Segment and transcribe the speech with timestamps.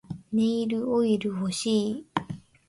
[0.33, 2.05] ネイルオイル欲しい